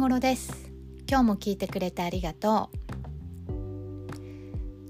[0.00, 0.72] ごろです。
[1.06, 2.70] 今日も聞いてくれてありがと
[3.52, 3.56] う。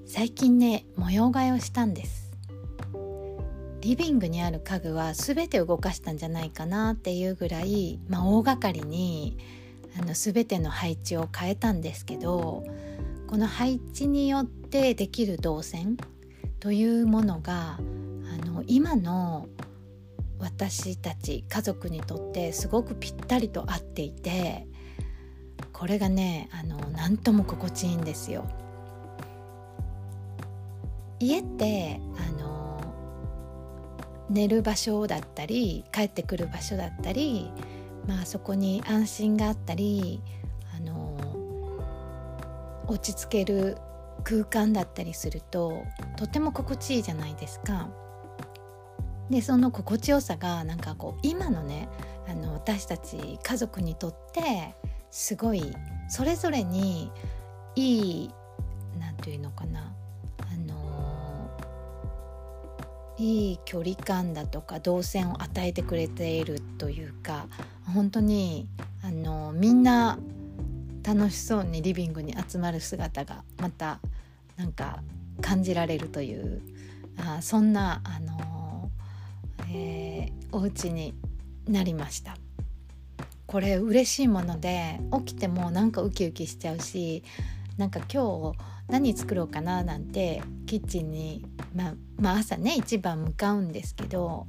[0.06, 2.30] 最近ね模様替えをしたんです。
[3.80, 9.36] リビングにある家具は全て動かしたんじゃないかなっていうぐらい、まあ、大掛かりに
[9.98, 12.62] あの全ての配置を変えたんですけど
[13.26, 15.96] この配置によってできる動線
[16.60, 19.48] というものがあの今の
[20.38, 24.69] 私たち家族にとってすごくぴったりと合っていて
[25.72, 28.46] これがねあの何とも心地いいんですよ。
[31.18, 32.80] 家ってあの
[34.30, 37.50] 寝る場所だったり帰ってくる場所だったり、
[38.06, 40.22] まあ、そこに安心があったり
[40.74, 41.16] あの
[42.86, 43.76] 落ち着ける
[44.24, 45.84] 空間だったりすると
[46.16, 47.88] とても心地いいじゃないですか。
[49.30, 51.88] でその心地よさがなんかこう今のね
[52.28, 54.74] あの私たち家族にとって
[55.10, 55.74] すごい
[56.08, 57.10] それぞれに
[57.74, 58.30] いい
[58.98, 59.92] 何て言うのかな
[60.38, 61.50] あの
[63.18, 67.46] いい距離感だとか動線を与えてくれているというか
[67.94, 68.68] 本当に
[69.02, 70.18] あのみんな
[71.02, 74.00] 楽しそうにリビングに集まる姿がまた
[74.56, 75.02] なんか
[75.40, 76.60] 感じられるという
[77.18, 78.90] あそんなあの
[79.72, 81.14] えー、お家に
[81.68, 82.39] なりました。
[83.50, 87.24] これ嬉しいもので起きてもなんかウキウキしちゃうし
[87.78, 94.46] なんか今日何作ろうかななんてキッチンに、まあ、まあ朝ね一番向かうんですけど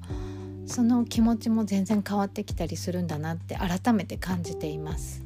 [0.68, 5.26] その気持ちも全然変わってきたりするんだなって改めて感じています。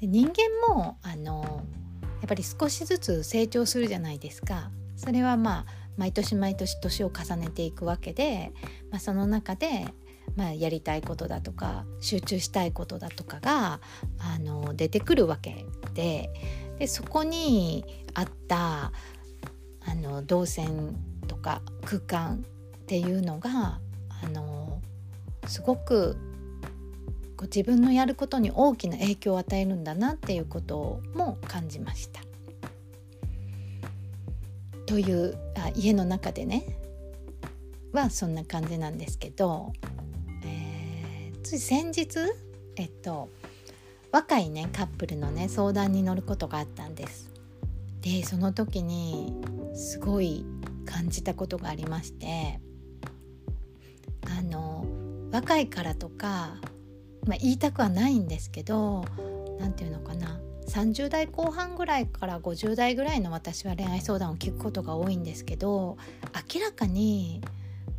[0.00, 1.64] で人間もあの
[2.20, 4.70] やっぱり少しずつ成長するじゃないですか。
[4.94, 8.52] それはまあ毎年毎年年を重ねていくわけで、
[8.92, 9.86] まあ、その中で、
[10.36, 13.80] まあ、やりたいことだとか集中したいことだとかが
[14.18, 15.64] あの出てくるわけ
[15.94, 16.30] で
[16.78, 17.84] でそこに
[18.14, 18.92] あった
[19.86, 20.96] あの動線
[21.28, 22.44] とか空間
[22.78, 23.80] っていうのが
[24.22, 24.80] あの
[25.46, 26.16] すごく
[27.36, 32.20] こう自分のやることに大きな影響を与えるんだなっていうことも感じました。
[34.86, 36.78] というあ家の中でね
[37.92, 39.72] はそんな感じなんですけど、
[41.44, 42.18] つい先日
[42.76, 43.28] えっと
[44.10, 47.30] 若いねカップルのね相談に乗ることがあったんです。
[48.00, 49.34] でその時に
[49.74, 50.44] すごい
[50.86, 52.60] 感じたことがありまして
[54.26, 54.86] あの
[55.32, 56.56] 若いからとか、
[57.26, 59.06] まあ、言いたくはないんですけど
[59.58, 60.38] 何て言うのかな
[60.68, 65.96] 30代後半ぐらいから50代ぐらいの私は恋愛相談を聞くことが多いんですけど
[66.54, 67.40] 明らかに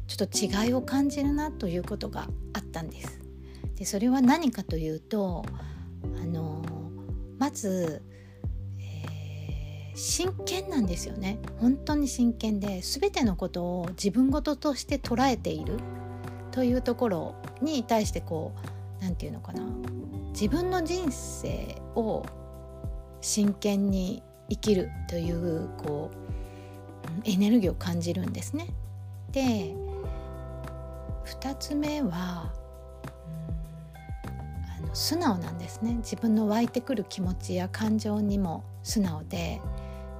[0.07, 3.24] ちょっと違いを感じるなということがあったんです。
[3.75, 5.45] でそれは何かというと
[6.21, 6.63] あの
[7.37, 8.01] まず、
[8.79, 11.39] えー、真剣なんですよね。
[11.59, 15.79] 本当に真剣で全てのことを自分事として捉えている。
[16.55, 19.61] というところに対してこう何て言うのかな。
[20.31, 22.25] 自分の人生を
[23.19, 28.69] 真剣に生きるというこうエネルギーを感じるんですね。
[29.33, 29.75] で
[31.25, 32.53] 2つ目は
[34.95, 35.95] 素直なんですね。
[35.95, 39.61] 自分の湧いてくる気持ちや感情にも素直で。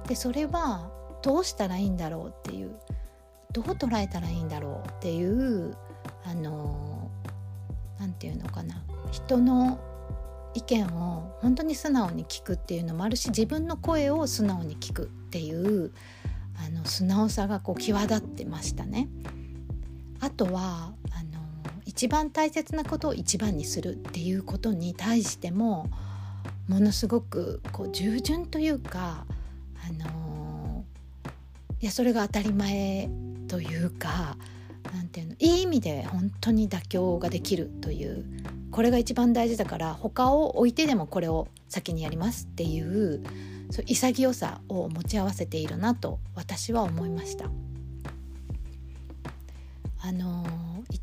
[0.06, 0.90] でそれは
[1.22, 2.76] どうしたらいいんだろうっていう
[3.52, 5.74] どう捉えたらいいんだろうっていう
[6.24, 7.10] あの
[7.98, 8.82] 何て言うのかな。
[9.10, 9.80] 人の
[10.54, 15.92] 意見を本当に素直に聞くっていうのもあるし自分の声を素直に聞くっていう
[16.64, 19.08] あの素直さがこう際立ってましたね。
[20.20, 21.35] あとはあの
[21.96, 25.88] 一番大切なことを一番にするっていうことに対しても
[26.68, 29.24] ものすごくこう従順というか
[29.88, 30.84] あの
[31.80, 33.08] いやそれが当たり前
[33.48, 34.36] というか
[34.92, 38.26] なんていうのいい意味で本当に妥協ができるという
[38.70, 43.24] これが一番大事だから他を置いてでもこれを先にやりますっていう
[43.70, 47.46] そう潔さを持ち合わせているなと私は思いました。
[50.02, 50.44] あの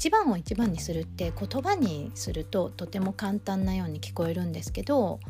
[0.03, 5.21] 一番を一番にするって言葉にするととても簡単なように聞こえるんですけど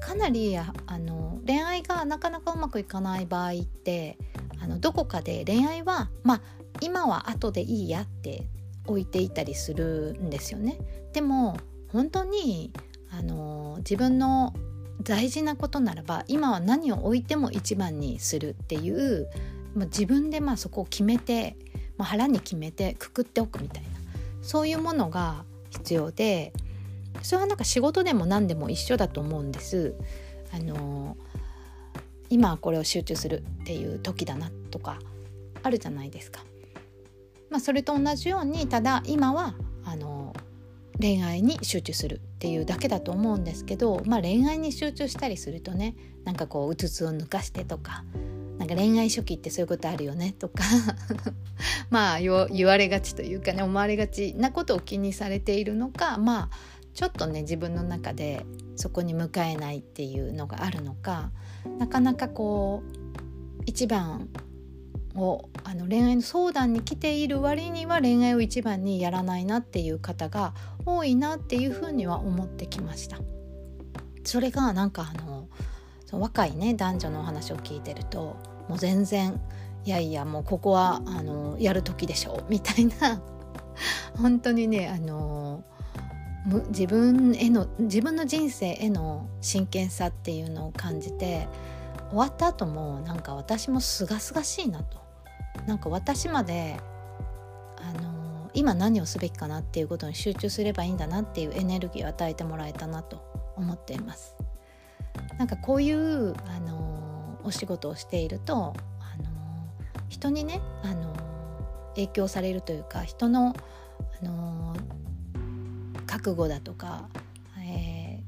[0.00, 4.16] かなりあの恋愛がなかなかうまくいかない場合って
[4.58, 6.40] あのどこかで恋愛はまあ
[6.80, 8.46] 今は後でいいやって
[8.86, 10.78] 置いていたりするんですよね。
[11.12, 11.58] でも
[11.92, 12.72] 本当に
[13.10, 14.54] あの自分の
[15.02, 19.28] 大事なことならば今は何を置いても一番にするっていう、
[19.74, 21.58] まあ、自分でまあそこを決めて、
[21.98, 23.95] まあ、腹に決めてくくっておくみたいな
[24.46, 26.52] そういうものが必要で
[27.22, 29.94] それはなんか仕事でも何でも一緒だと思うんです。
[30.52, 31.16] あの
[32.30, 34.98] 今はこれを集中するっていう時だなとか
[35.62, 36.44] あるじゃないですか。
[37.50, 39.54] まあ、それと同じようにただ今は
[39.84, 40.34] あの
[41.00, 45.94] 恋愛に集中するっていうだけだと思うんですけど、まあ、恋愛に集中したりするとね
[46.24, 48.04] なんかこううつつを抜かしてとか
[48.58, 50.64] なんか恋愛初期ってそういうことあるよねとか
[51.90, 56.50] まあ言われがちというかね思われがちなことを気にされているのかまあ
[56.94, 61.30] ちょっとね自分の中でそこに向かえないっていうのがあるのか
[61.78, 64.28] なかなかこう一番
[65.14, 70.54] をあの恋愛の相談に来ている割には恋愛を一番にやらないなっていう方が
[70.84, 73.18] 多いなっていうふうには思ってきました。
[74.24, 75.48] それがなんかあの
[76.06, 78.36] その若いね男女のお話を聞いてると
[78.68, 79.40] もう全然
[79.84, 83.20] いやいやもうここはあのやる時でしょうみたいな
[84.16, 85.62] 本当にねあの
[86.68, 91.48] 自分への自分の人生への真剣さっていうのを感じて
[92.10, 94.98] 終わった後もなんか私もすがすがしいなと
[95.66, 96.78] なんか私まで
[97.78, 103.24] あの今何をすべきかなっていうことに集中すればいいんだなっていうエネルギーを与えてもらえたなと
[103.56, 104.35] 思っています。
[105.38, 109.28] なんかこういうあのお仕事をしているとあの
[110.08, 111.14] 人にねあの
[111.94, 113.54] 影響されるというか人の
[114.20, 114.74] あの
[116.06, 117.08] 覚悟だとか、
[117.58, 118.20] え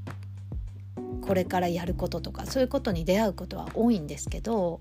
[0.96, 4.80] ー、これからやることとかそういうことに出会うことは多いんですけど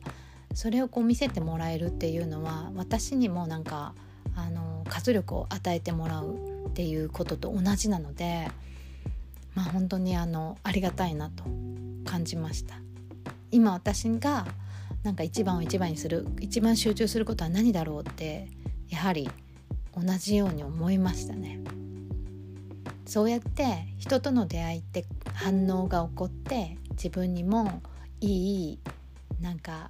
[0.54, 3.94] それをこう見せてもらえるっていうのは私にもなんか
[4.36, 8.50] あの活力を与えてもらうっていうことと同じなので
[9.56, 11.44] まあ本当にあのありがたいなと
[12.08, 12.76] 感じました。
[13.52, 14.48] 今私が
[15.04, 18.50] なんか一番を一番にする一番集中することは何だろうって
[18.90, 19.30] やはり
[19.96, 21.60] 同じように思いましたね。
[23.06, 27.82] そうやって人との出会いって反応が起こって自分にも
[28.20, 28.80] いい
[29.40, 29.90] なんか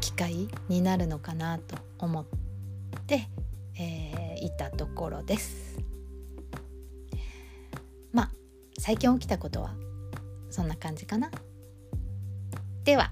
[0.00, 2.26] 機会になるのかなと思っ
[3.06, 3.28] て、
[3.78, 5.78] えー、いたところです。
[8.12, 8.30] まあ
[8.78, 9.74] 最近起きたことは
[10.54, 11.32] そんな感じかな。
[12.84, 13.10] では、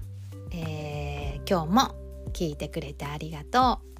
[0.51, 3.92] えー、今日も聞いてくれてありがとう。